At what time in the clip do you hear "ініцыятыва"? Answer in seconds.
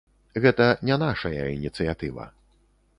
1.57-2.31